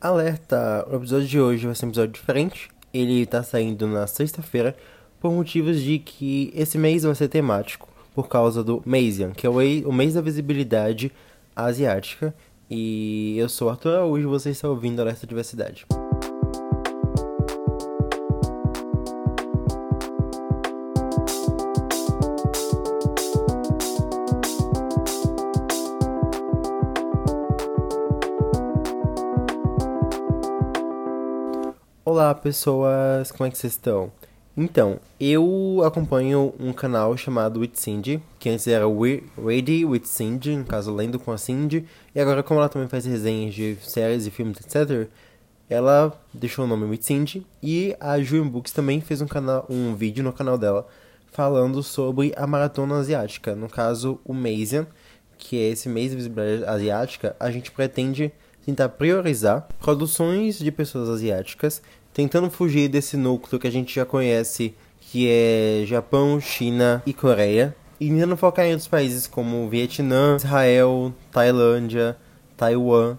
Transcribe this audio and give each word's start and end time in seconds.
Alerta! 0.00 0.86
O 0.90 0.96
episódio 0.96 1.28
de 1.28 1.38
hoje 1.38 1.66
vai 1.66 1.74
ser 1.74 1.84
um 1.84 1.88
episódio 1.90 2.14
diferente. 2.14 2.70
Ele 2.92 3.26
tá 3.26 3.42
saindo 3.42 3.86
na 3.86 4.06
sexta-feira 4.06 4.74
por 5.20 5.30
motivos 5.30 5.78
de 5.82 5.98
que 5.98 6.50
esse 6.56 6.78
mês 6.78 7.02
vai 7.02 7.14
ser 7.14 7.28
temático 7.28 7.86
por 8.14 8.26
causa 8.26 8.64
do 8.64 8.82
Masian, 8.86 9.32
que 9.32 9.46
é 9.46 9.50
o 9.50 9.92
mês 9.92 10.14
da 10.14 10.22
visibilidade 10.22 11.12
asiática. 11.54 12.34
E 12.70 13.36
eu 13.36 13.50
sou 13.50 13.68
o 13.68 13.70
Arthur 13.70 13.90
Araújo 13.90 14.26
e 14.26 14.30
você 14.30 14.48
está 14.48 14.70
ouvindo 14.70 15.02
Alerta 15.02 15.26
Diversidade. 15.26 15.84
Olá 32.12 32.34
pessoas, 32.34 33.30
como 33.30 33.46
é 33.46 33.52
que 33.52 33.56
vocês 33.56 33.74
estão? 33.74 34.10
Então, 34.56 34.98
eu 35.20 35.80
acompanho 35.86 36.52
um 36.58 36.72
canal 36.72 37.16
chamado 37.16 37.60
With 37.60 37.70
Cindy, 37.74 38.20
que 38.36 38.50
antes 38.50 38.66
era 38.66 38.84
Ready 39.38 39.84
with 39.84 40.06
Cindy, 40.06 40.56
no 40.56 40.64
caso 40.64 40.92
Lendo 40.92 41.20
com 41.20 41.30
a 41.30 41.38
Cindy, 41.38 41.86
e 42.12 42.20
agora 42.20 42.42
como 42.42 42.58
ela 42.58 42.68
também 42.68 42.88
faz 42.88 43.04
resenhas 43.06 43.54
de 43.54 43.76
séries 43.80 44.26
e 44.26 44.30
filmes, 44.32 44.58
etc., 44.58 45.08
ela 45.68 46.12
deixou 46.34 46.64
o 46.64 46.68
nome 46.68 46.84
With 46.86 47.02
Cindy, 47.02 47.46
e 47.62 47.94
a 48.00 48.20
Julian 48.20 48.48
Books 48.48 48.72
também 48.72 49.00
fez 49.00 49.20
um, 49.20 49.28
canal, 49.28 49.64
um 49.70 49.94
vídeo 49.94 50.24
no 50.24 50.32
canal 50.32 50.58
dela 50.58 50.88
falando 51.30 51.80
sobre 51.80 52.32
a 52.36 52.44
maratona 52.44 52.98
asiática, 52.98 53.54
no 53.54 53.68
caso 53.68 54.18
o 54.24 54.34
Masian, 54.34 54.84
que 55.38 55.56
é 55.56 55.68
esse 55.68 55.88
mês 55.88 56.10
de 56.10 56.16
visibilidade 56.16 56.64
asiática, 56.64 57.36
a 57.38 57.52
gente 57.52 57.70
pretende 57.70 58.32
tentar 58.64 58.88
priorizar 58.90 59.66
produções 59.80 60.58
de 60.58 60.70
pessoas 60.70 61.08
asiáticas 61.08 61.82
tentando 62.12 62.50
fugir 62.50 62.88
desse 62.88 63.16
núcleo 63.16 63.58
que 63.58 63.66
a 63.66 63.72
gente 63.72 63.94
já 63.94 64.04
conhece, 64.04 64.74
que 65.00 65.28
é 65.28 65.84
Japão, 65.86 66.40
China 66.40 67.02
e 67.06 67.12
Coreia, 67.12 67.74
e 67.98 68.08
tentando 68.08 68.36
focar 68.36 68.64
em 68.64 68.70
outros 68.70 68.88
países 68.88 69.26
como 69.26 69.68
Vietnã, 69.68 70.36
Israel, 70.36 71.12
Tailândia, 71.30 72.16
Taiwan. 72.56 73.18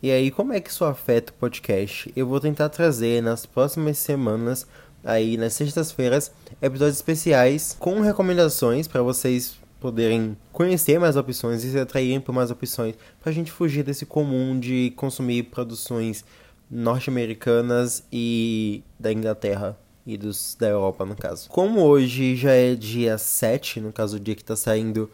E 0.00 0.10
aí, 0.10 0.30
como 0.30 0.52
é 0.52 0.60
que 0.60 0.70
isso 0.70 0.84
afeta 0.84 1.32
o 1.32 1.34
podcast? 1.34 2.12
Eu 2.14 2.26
vou 2.26 2.38
tentar 2.38 2.68
trazer 2.68 3.20
nas 3.20 3.44
próximas 3.44 3.98
semanas, 3.98 4.66
aí 5.02 5.36
nas 5.36 5.54
sextas-feiras, 5.54 6.30
episódios 6.62 6.96
especiais 6.96 7.76
com 7.78 8.00
recomendações 8.00 8.86
para 8.86 9.02
vocês 9.02 9.58
poderem 9.80 10.36
conhecer 10.52 10.98
mais 10.98 11.16
opções 11.16 11.64
e 11.64 11.70
se 11.70 11.78
atraírem 11.78 12.20
por 12.20 12.32
mais 12.32 12.50
opções, 12.50 12.94
para 13.20 13.30
a 13.30 13.34
gente 13.34 13.50
fugir 13.50 13.82
desse 13.82 14.04
comum 14.04 14.58
de 14.58 14.92
consumir 14.96 15.44
produções 15.44 16.24
norte-americanas 16.70 18.04
e 18.12 18.82
da 18.98 19.12
Inglaterra 19.12 19.78
e 20.06 20.16
dos 20.16 20.56
da 20.58 20.68
Europa, 20.68 21.04
no 21.04 21.14
caso. 21.14 21.48
Como 21.48 21.80
hoje 21.82 22.34
já 22.34 22.52
é 22.52 22.74
dia 22.74 23.18
7, 23.18 23.80
no 23.80 23.92
caso 23.92 24.16
o 24.16 24.20
dia 24.20 24.34
que 24.34 24.44
tá 24.44 24.56
saindo 24.56 25.10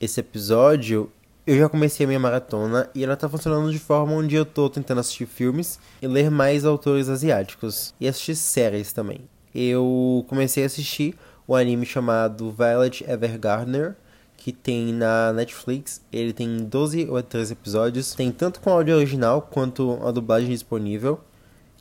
esse 0.00 0.20
episódio, 0.20 1.10
eu 1.46 1.56
já 1.56 1.68
comecei 1.68 2.04
a 2.04 2.06
minha 2.06 2.20
maratona 2.20 2.90
e 2.94 3.02
ela 3.02 3.16
tá 3.16 3.26
funcionando 3.26 3.72
de 3.72 3.78
forma 3.78 4.12
onde 4.12 4.34
eu 4.34 4.44
tô 4.44 4.68
tentando 4.68 5.00
assistir 5.00 5.24
filmes 5.24 5.80
e 6.02 6.06
ler 6.06 6.30
mais 6.30 6.66
autores 6.66 7.08
asiáticos 7.08 7.94
e 7.98 8.06
assistir 8.06 8.34
séries 8.34 8.92
também. 8.92 9.22
Eu 9.54 10.26
comecei 10.28 10.62
a 10.62 10.66
assistir 10.66 11.16
o 11.46 11.56
anime 11.56 11.86
chamado 11.86 12.52
Violet 12.52 13.02
Evergardener, 13.10 13.96
que 14.38 14.52
tem 14.52 14.92
na 14.94 15.32
Netflix. 15.34 16.00
Ele 16.10 16.32
tem 16.32 16.64
12 16.64 17.08
ou 17.10 17.22
13 17.22 17.52
episódios. 17.52 18.14
Tem 18.14 18.32
tanto 18.32 18.60
com 18.60 18.70
áudio 18.70 18.96
original 18.96 19.42
quanto 19.42 19.98
a 20.02 20.10
dublagem 20.10 20.48
disponível. 20.48 21.20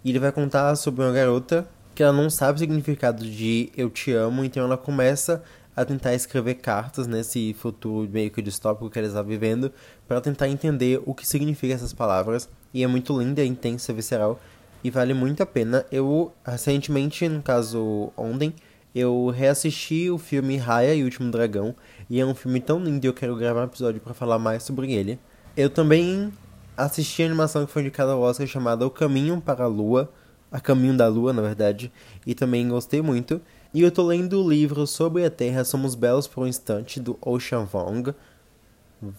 E 0.03 0.09
ele 0.09 0.19
vai 0.19 0.31
contar 0.31 0.75
sobre 0.75 1.05
uma 1.05 1.13
garota 1.13 1.65
que 1.95 2.03
ela 2.03 2.11
não 2.11 2.29
sabe 2.29 2.57
o 2.57 2.59
significado 2.59 3.23
de 3.23 3.71
eu 3.75 3.89
te 3.89 4.11
amo, 4.11 4.43
então 4.43 4.63
ela 4.63 4.77
começa 4.77 5.43
a 5.75 5.85
tentar 5.85 6.13
escrever 6.13 6.55
cartas 6.55 7.07
nesse 7.07 7.53
futuro 7.53 8.09
meio 8.11 8.31
que 8.31 8.41
distópico 8.41 8.89
que 8.89 8.99
ela 8.99 9.07
está 9.07 9.21
vivendo, 9.21 9.71
para 10.07 10.19
tentar 10.19 10.47
entender 10.47 11.01
o 11.05 11.13
que 11.13 11.27
significa 11.27 11.73
essas 11.73 11.93
palavras. 11.93 12.49
E 12.73 12.83
é 12.83 12.87
muito 12.87 13.17
linda, 13.19 13.43
intensa, 13.43 13.93
visceral 13.93 14.39
e 14.83 14.89
vale 14.89 15.13
muito 15.13 15.41
a 15.41 15.45
pena. 15.45 15.85
Eu 15.91 16.33
recentemente, 16.45 17.27
no 17.27 17.41
caso 17.41 18.11
ontem, 18.15 18.53
eu 18.93 19.29
reassisti 19.29 20.09
o 20.09 20.17
filme 20.17 20.57
Raya 20.57 20.95
e 20.95 21.01
o 21.01 21.05
Último 21.05 21.29
Dragão, 21.29 21.75
e 22.09 22.19
é 22.19 22.25
um 22.25 22.33
filme 22.33 22.59
tão 22.59 22.79
lindo 22.79 23.05
e 23.05 23.09
eu 23.09 23.13
quero 23.13 23.35
gravar 23.35 23.61
um 23.61 23.65
episódio 23.65 23.99
para 24.01 24.13
falar 24.13 24.39
mais 24.39 24.63
sobre 24.63 24.93
ele. 24.93 25.19
Eu 25.55 25.69
também 25.69 26.31
assisti 26.75 27.23
a 27.23 27.25
animação 27.25 27.65
que 27.65 27.71
foi 27.71 27.81
indicada 27.81 28.11
ao 28.11 28.21
Oscar 28.21 28.47
chamada 28.47 28.85
O 28.85 28.89
Caminho 28.89 29.41
para 29.41 29.63
a 29.63 29.67
Lua, 29.67 30.11
A 30.51 30.59
Caminho 30.59 30.95
da 30.95 31.07
Lua, 31.07 31.33
na 31.33 31.41
verdade, 31.41 31.91
e 32.25 32.35
também 32.35 32.67
gostei 32.69 33.01
muito. 33.01 33.41
E 33.73 33.81
eu 33.81 33.91
tô 33.91 34.03
lendo 34.03 34.43
o 34.43 34.49
livro 34.49 34.87
Sobre 34.87 35.25
a 35.25 35.29
Terra 35.29 35.63
Somos 35.63 35.95
Belos 35.95 36.27
por 36.27 36.43
um 36.43 36.47
Instante, 36.47 36.99
do 36.99 37.17
Ocean 37.21 37.65
Vong. 37.65 38.13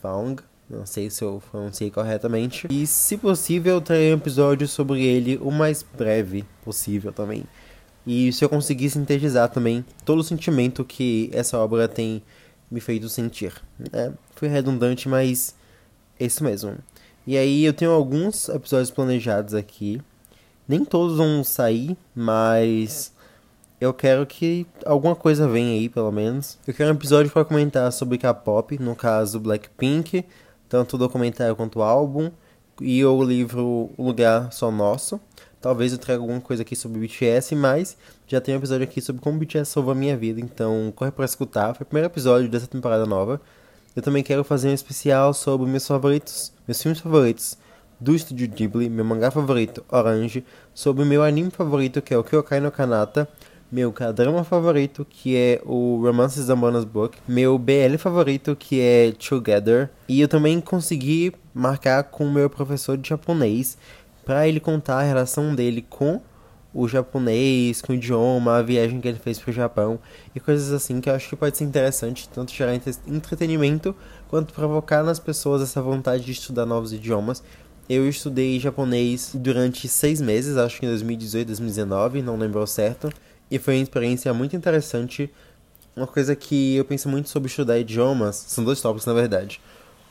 Vong, 0.02 0.42
não 0.70 0.86
sei 0.86 1.10
se 1.10 1.22
eu 1.22 1.42
pronunciei 1.50 1.90
corretamente. 1.90 2.66
E 2.70 2.86
se 2.86 3.16
possível, 3.16 3.80
trarei 3.80 4.12
um 4.12 4.16
episódio 4.16 4.66
sobre 4.66 5.04
ele 5.04 5.38
o 5.42 5.50
mais 5.50 5.82
breve 5.82 6.44
possível 6.64 7.12
também. 7.12 7.44
E 8.06 8.32
se 8.32 8.44
eu 8.44 8.48
conseguir 8.48 8.88
sintetizar 8.88 9.50
também 9.50 9.84
todo 10.04 10.20
o 10.20 10.24
sentimento 10.24 10.84
que 10.84 11.28
essa 11.32 11.58
obra 11.58 11.86
tem 11.86 12.22
me 12.70 12.80
feito 12.80 13.08
sentir. 13.08 13.52
É, 13.92 14.12
foi 14.34 14.48
redundante, 14.48 15.08
mas 15.08 15.54
é 16.18 16.26
isso 16.26 16.42
mesmo. 16.44 16.76
E 17.26 17.36
aí 17.36 17.64
eu 17.64 17.72
tenho 17.72 17.90
alguns 17.90 18.48
episódios 18.48 18.90
planejados 18.90 19.54
aqui. 19.54 20.00
Nem 20.66 20.84
todos 20.84 21.16
vão 21.16 21.42
sair, 21.42 21.96
mas 22.14 23.12
eu 23.80 23.94
quero 23.94 24.26
que 24.26 24.66
alguma 24.84 25.14
coisa 25.14 25.48
venha 25.48 25.72
aí, 25.72 25.88
pelo 25.88 26.10
menos. 26.10 26.58
Eu 26.66 26.74
quero 26.74 26.90
um 26.90 26.94
episódio 26.94 27.30
para 27.30 27.44
comentar 27.44 27.90
sobre 27.92 28.18
K-pop, 28.18 28.78
no 28.78 28.96
caso 28.96 29.38
Blackpink, 29.40 30.24
tanto 30.68 30.96
o 30.96 30.98
documentário 30.98 31.54
quanto 31.54 31.78
o 31.78 31.82
álbum, 31.82 32.30
e 32.80 33.04
o 33.04 33.22
livro 33.22 33.90
O 33.96 34.02
Lugar 34.06 34.52
Só 34.52 34.70
Nosso. 34.70 35.20
Talvez 35.60 35.92
eu 35.92 35.98
traga 35.98 36.20
alguma 36.20 36.40
coisa 36.40 36.62
aqui 36.62 36.76
sobre 36.76 37.00
BTS, 37.00 37.54
mas 37.56 37.96
já 38.26 38.40
tem 38.40 38.54
um 38.54 38.58
episódio 38.58 38.84
aqui 38.84 39.00
sobre 39.00 39.20
como 39.20 39.38
BTS 39.38 39.70
salvou 39.70 39.92
a 39.92 39.94
minha 39.94 40.16
vida, 40.16 40.40
então 40.40 40.92
corre 40.94 41.10
para 41.10 41.24
escutar. 41.24 41.74
Foi 41.74 41.82
o 41.84 41.86
primeiro 41.86 42.08
episódio 42.08 42.48
dessa 42.48 42.66
temporada 42.66 43.04
nova. 43.04 43.40
Eu 43.96 44.02
também 44.02 44.22
quero 44.22 44.44
fazer 44.44 44.68
um 44.68 44.74
especial 44.74 45.34
sobre 45.34 45.66
meus 45.66 45.86
favoritos, 45.86 46.52
meus 46.66 46.80
filmes 46.80 47.00
favoritos 47.00 47.58
do 48.00 48.14
estúdio 48.14 48.48
Ghibli, 48.48 48.88
meu 48.88 49.04
mangá 49.04 49.30
favorito, 49.30 49.84
Orange, 49.90 50.44
sobre 50.72 51.04
meu 51.04 51.22
anime 51.22 51.50
favorito, 51.50 52.00
que 52.00 52.14
é 52.14 52.18
o 52.18 52.22
Kyokai 52.22 52.60
no 52.60 52.70
Kanata, 52.70 53.28
meu 53.70 53.92
drama 54.14 54.44
favorito, 54.44 55.04
que 55.08 55.36
é 55.36 55.60
o 55.64 56.00
Romances 56.02 56.46
da 56.46 56.54
Bonus 56.56 56.84
Book, 56.84 57.18
meu 57.26 57.58
BL 57.58 57.98
favorito, 57.98 58.56
que 58.56 58.80
é 58.80 59.12
Together, 59.12 59.90
e 60.08 60.20
eu 60.20 60.28
também 60.28 60.60
consegui 60.60 61.32
marcar 61.52 62.04
com 62.04 62.24
o 62.24 62.32
meu 62.32 62.48
professor 62.48 62.96
de 62.96 63.08
japonês, 63.08 63.76
para 64.28 64.46
ele 64.46 64.60
contar 64.60 64.98
a 64.98 65.02
relação 65.02 65.54
dele 65.54 65.80
com 65.88 66.20
o 66.74 66.86
japonês, 66.86 67.80
com 67.80 67.94
o 67.94 67.96
idioma, 67.96 68.58
a 68.58 68.62
viagem 68.62 69.00
que 69.00 69.08
ele 69.08 69.18
fez 69.18 69.38
para 69.38 69.48
o 69.48 69.54
Japão 69.54 69.98
e 70.34 70.38
coisas 70.38 70.70
assim 70.70 71.00
que 71.00 71.08
eu 71.08 71.14
acho 71.14 71.30
que 71.30 71.34
pode 71.34 71.56
ser 71.56 71.64
interessante, 71.64 72.28
tanto 72.28 72.52
gerar 72.52 72.74
entretenimento 73.06 73.96
quanto 74.28 74.52
provocar 74.52 75.02
nas 75.02 75.18
pessoas 75.18 75.62
essa 75.62 75.80
vontade 75.80 76.26
de 76.26 76.32
estudar 76.32 76.66
novos 76.66 76.92
idiomas. 76.92 77.42
Eu 77.88 78.06
estudei 78.06 78.60
japonês 78.60 79.30
durante 79.32 79.88
seis 79.88 80.20
meses, 80.20 80.58
acho 80.58 80.78
que 80.78 80.84
em 80.84 80.90
2018, 80.90 81.46
2019, 81.46 82.20
não 82.20 82.36
lembro 82.36 82.66
certo, 82.66 83.10
e 83.50 83.58
foi 83.58 83.76
uma 83.76 83.82
experiência 83.82 84.34
muito 84.34 84.54
interessante. 84.54 85.32
Uma 85.96 86.06
coisa 86.06 86.36
que 86.36 86.76
eu 86.76 86.84
penso 86.84 87.08
muito 87.08 87.30
sobre 87.30 87.48
estudar 87.48 87.78
idiomas, 87.78 88.36
são 88.46 88.62
dois 88.62 88.78
tópicos 88.78 89.06
na 89.06 89.14
verdade. 89.14 89.58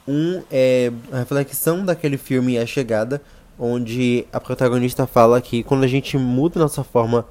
Um 0.08 0.42
é 0.50 0.92
a 1.12 1.20
reflexão 1.20 1.86
daquele 1.86 2.18
filme 2.18 2.58
A 2.58 2.66
Chegada, 2.66 3.22
onde 3.60 4.26
a 4.32 4.40
protagonista 4.40 5.08
fala 5.08 5.42
que 5.42 5.64
quando 5.64 5.84
a 5.84 5.88
gente 5.88 6.18
muda 6.18 6.60
nossa 6.60 6.84
forma 6.84 7.26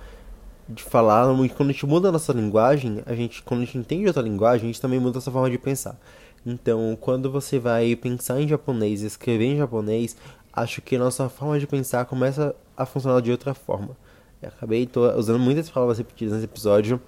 de 0.69 0.83
falar, 0.83 1.27
quando 1.57 1.71
a 1.71 1.73
gente 1.73 1.87
muda 1.87 2.09
a 2.09 2.13
nossa 2.13 2.33
linguagem, 2.33 3.03
a 3.07 3.15
gente, 3.15 3.43
quando 3.43 3.63
a 3.63 3.65
gente 3.65 3.79
entende 3.79 4.07
outra 4.07 4.23
linguagem, 4.23 4.65
a 4.65 4.73
gente 4.73 4.81
também 4.81 4.99
muda 4.99 5.13
a 5.13 5.15
nossa 5.15 5.31
forma 5.31 5.49
de 5.49 5.59
pensar. 5.59 5.97
Então, 6.45 6.97
quando 7.01 7.31
você 7.31 7.59
vai 7.59 7.95
pensar 7.97 8.41
em 8.41 8.49
japonês, 8.49 9.03
escrever 9.03 9.47
em 9.47 9.57
japonês, 9.57 10.17
acho 10.53 10.81
que 10.81 10.97
a 10.97 10.99
nossa 10.99 11.29
forma 11.29 11.59
de 11.59 11.67
pensar 11.67 12.05
começa 12.05 12.55
a 12.77 12.85
funcionar 12.87 13.21
de 13.21 13.31
outra 13.31 13.55
forma. 13.55 13.97
Eu 14.43 14.49
acabei 14.49 14.89
usando 15.17 15.39
muitas 15.39 15.71
palavras 15.71 15.99
repetidas 15.99 16.35
nesse 16.35 16.45
episódio, 16.45 17.01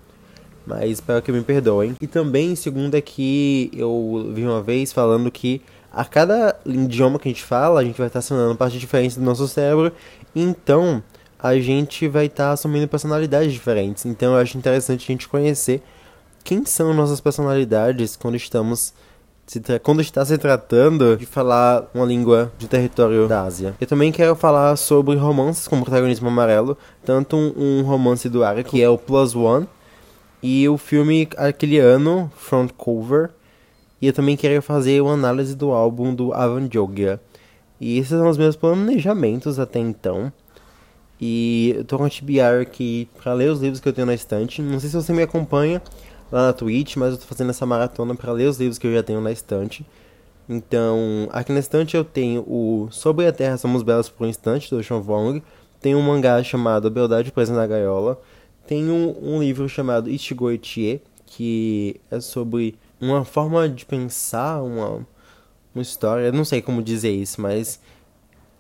mas 0.67 0.91
espero 0.91 1.23
que 1.23 1.33
me 1.33 1.43
perdoem. 1.43 1.95
E 2.01 2.07
também, 2.07 2.55
segundo 2.55 2.95
é 2.95 3.01
que 3.01 3.71
eu 3.73 4.31
vi 4.33 4.45
uma 4.45 4.63
vez 4.63 4.93
falando 4.93 5.31
que 5.31 5.63
a 5.93 6.05
cada 6.05 6.57
idioma 6.65 7.19
que 7.19 7.29
a 7.29 7.33
gente 7.33 7.45
fala, 7.45 7.81
a 7.81 7.85
gente 7.85 7.99
vai 7.99 8.07
estar 8.07 8.19
acionando 8.21 8.55
partes 8.57 8.81
diferentes 8.81 9.17
do 9.17 9.23
nosso 9.23 9.47
cérebro, 9.49 9.93
então 10.35 11.03
a 11.39 11.55
gente 11.59 12.09
vai 12.09 12.27
estar 12.27 12.53
assumindo 12.53 12.89
personalidades 12.89 13.53
diferentes. 13.53 14.05
Então 14.05 14.35
eu 14.35 14.39
acho 14.39 14.59
interessante 14.59 15.05
a 15.05 15.13
gente 15.13 15.29
conhecer 15.29 15.83
quem 16.45 16.65
são 16.65 16.93
nossas 16.95 17.21
personalidades 17.21 18.17
quando 18.17 18.37
estamos 18.37 18.93
quando 19.83 20.03
está 20.03 20.23
se 20.27 20.37
tratando 20.37 21.17
de 21.17 21.25
falar 21.25 21.89
uma 21.95 22.05
língua 22.05 22.53
de 22.59 22.69
território 22.69 23.27
da 23.27 23.45
Ásia. 23.45 23.75
Eu 23.81 23.87
também 23.87 24.13
quero 24.13 24.37
falar 24.37 24.77
sobre 24.77 25.17
romances 25.17 25.67
com 25.67 25.81
protagonismo 25.81 26.29
amarelo, 26.29 26.77
tanto 27.03 27.35
um, 27.35 27.55
um 27.57 27.83
romance 27.83 28.29
do 28.29 28.45
Arco, 28.45 28.71
que 28.71 28.83
é 28.83 28.89
o 28.91 28.99
Plus 28.99 29.35
One, 29.35 29.67
e 30.43 30.69
o 30.69 30.77
filme 30.77 31.29
aquele 31.37 31.79
ano, 31.79 32.31
Front 32.37 32.73
Cover. 32.77 33.31
E 34.01 34.07
eu 34.07 34.13
também 34.13 34.37
quero 34.37 34.63
fazer 34.63 35.01
uma 35.01 35.15
análise 35.15 35.57
do 35.57 35.73
álbum 35.73 36.15
do 36.15 36.33
Avan 36.33 36.69
Jogia. 36.73 37.21
E 37.81 37.99
esses 37.99 38.11
são 38.11 38.29
os 38.29 38.39
meus 38.39 38.57
planejamentos 38.57 39.59
até 39.59 39.79
então. 39.79 40.33
E 41.21 41.75
eu 41.77 41.85
tô 41.85 41.99
com 41.99 42.05
a 42.05 42.11
TBR 42.11 42.63
aqui 42.63 43.09
pra 43.21 43.33
ler 43.33 43.51
os 43.51 43.61
livros 43.61 43.81
que 43.81 43.89
eu 43.89 43.93
tenho 43.93 44.07
na 44.07 44.15
estante. 44.15 44.63
Não 44.63 44.79
sei 44.79 44.89
se 44.89 44.97
você 44.97 45.13
me 45.13 45.23
acompanha, 45.23 45.83
lá 46.31 46.47
na 46.47 46.53
Twitch, 46.53 46.97
mas 46.97 47.13
eu 47.13 47.19
tô 47.19 47.25
fazendo 47.25 47.51
essa 47.51 47.67
maratona 47.67 48.15
para 48.15 48.33
ler 48.33 48.49
os 48.49 48.59
livros 48.59 48.79
que 48.79 48.87
eu 48.87 48.95
já 48.95 49.03
tenho 49.03 49.21
na 49.21 49.33
estante. 49.33 49.85
Então, 50.49 51.29
aqui 51.31 51.53
na 51.53 51.59
estante 51.59 51.97
eu 51.97 52.05
tenho 52.05 52.41
o 52.43 52.89
Sobre 52.91 53.27
a 53.27 53.33
Terra 53.33 53.57
Somos 53.57 53.83
Belas 53.83 54.09
por 54.09 54.27
um 54.27 54.31
Instante, 54.31 54.71
do 54.71 54.83
Sean 54.83 55.01
Vong. 55.01 55.43
Tem 55.81 55.95
um 55.95 56.03
mangá 56.03 56.43
chamado 56.43 56.89
A 56.89 56.91
Beldade 56.91 57.31
Presa 57.33 57.55
na 57.55 57.67
Gaiola. 57.67 58.21
Tem 58.67 58.91
um, 58.91 59.15
um 59.23 59.41
livro 59.41 59.69
chamado 59.69 60.11
Ichigo 60.11 60.51
Ichie, 60.51 61.01
que 61.27 62.01
é 62.11 62.21
sobre 62.21 62.77
uma 63.01 63.25
forma 63.25 63.69
de 63.69 63.85
pensar, 63.87 64.63
uma, 64.63 65.07
uma 65.75 65.83
história. 65.83 66.33
Não 66.33 66.45
sei 66.45 66.61
como 66.61 66.83
dizer 66.83 67.11
isso, 67.11 67.41
mas 67.41 67.81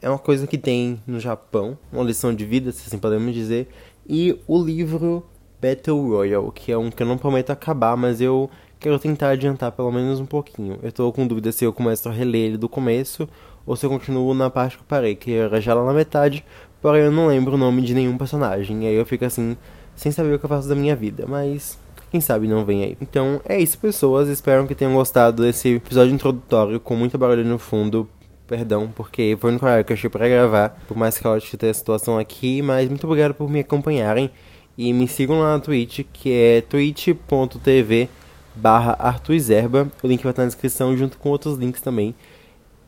é 0.00 0.08
uma 0.08 0.18
coisa 0.18 0.46
que 0.46 0.58
tem 0.58 1.02
no 1.06 1.18
Japão, 1.18 1.76
uma 1.92 2.04
lição 2.04 2.34
de 2.34 2.44
vida, 2.44 2.72
se 2.72 2.86
assim 2.86 2.98
podemos 2.98 3.34
dizer. 3.34 3.68
E 4.06 4.38
o 4.46 4.62
livro 4.62 5.26
Battle 5.60 6.08
Royale, 6.08 6.52
que 6.52 6.70
é 6.70 6.78
um 6.78 6.90
que 6.90 7.02
eu 7.02 7.06
não 7.06 7.18
prometo 7.18 7.50
acabar, 7.50 7.96
mas 7.96 8.20
eu 8.20 8.48
quero 8.78 8.98
tentar 8.98 9.30
adiantar 9.30 9.72
pelo 9.72 9.90
menos 9.90 10.20
um 10.20 10.26
pouquinho. 10.26 10.78
Eu 10.82 10.92
tô 10.92 11.12
com 11.12 11.26
dúvida 11.26 11.50
se 11.50 11.64
eu 11.64 11.72
começo 11.72 12.08
a 12.08 12.12
reler 12.12 12.48
ele 12.48 12.56
do 12.56 12.68
começo 12.68 13.28
ou 13.66 13.76
se 13.76 13.84
eu 13.84 13.90
continuo 13.90 14.32
na 14.34 14.48
parte 14.48 14.76
que 14.76 14.82
eu 14.82 14.86
parei, 14.86 15.14
que 15.14 15.32
era 15.32 15.60
já 15.60 15.74
lá 15.74 15.84
na 15.84 15.92
metade, 15.92 16.44
porém 16.80 17.02
eu 17.02 17.10
não 17.10 17.26
lembro 17.26 17.54
o 17.54 17.58
nome 17.58 17.82
de 17.82 17.92
nenhum 17.92 18.16
personagem. 18.16 18.84
E 18.84 18.86
aí 18.86 18.94
eu 18.94 19.04
fico 19.04 19.24
assim, 19.24 19.56
sem 19.96 20.12
saber 20.12 20.34
o 20.34 20.38
que 20.38 20.44
eu 20.44 20.48
faço 20.48 20.68
da 20.68 20.74
minha 20.74 20.94
vida, 20.94 21.26
mas 21.26 21.78
quem 22.10 22.20
sabe 22.20 22.48
não 22.48 22.64
vem 22.64 22.84
aí. 22.84 22.96
Então 23.00 23.40
é 23.44 23.60
isso, 23.60 23.78
pessoas. 23.78 24.28
Espero 24.28 24.66
que 24.66 24.74
tenham 24.74 24.94
gostado 24.94 25.42
desse 25.42 25.74
episódio 25.74 26.14
introdutório 26.14 26.80
com 26.80 26.96
muita 26.96 27.18
barulho 27.18 27.44
no 27.44 27.58
fundo. 27.58 28.08
Perdão, 28.46 28.90
porque 28.94 29.36
foi 29.38 29.52
no 29.52 29.58
horário 29.62 29.84
que 29.84 29.92
eu 29.92 29.94
achei 29.94 30.08
pra 30.08 30.26
gravar, 30.26 30.70
por 30.88 30.96
mais 30.96 31.18
caótico 31.18 31.56
ter 31.58 31.68
a 31.68 31.74
situação 31.74 32.18
aqui, 32.18 32.62
mas 32.62 32.88
muito 32.88 33.06
obrigado 33.06 33.34
por 33.34 33.48
me 33.50 33.60
acompanharem. 33.60 34.30
E 34.76 34.92
me 34.92 35.06
sigam 35.06 35.40
lá 35.40 35.54
na 35.54 35.60
Twitch, 35.60 36.00
que 36.12 36.32
é 36.32 36.60
twitch.tv 36.62 38.08
barra 38.54 38.96
artuizerba. 38.98 39.90
O 40.02 40.06
link 40.06 40.22
vai 40.22 40.30
estar 40.30 40.42
na 40.42 40.48
descrição 40.48 40.96
junto 40.96 41.18
com 41.18 41.28
outros 41.28 41.58
links 41.58 41.80
também. 41.80 42.14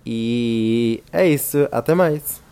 E 0.07 1.03
é 1.13 1.29
isso, 1.29 1.69
até 1.71 1.95
mais! 1.95 2.50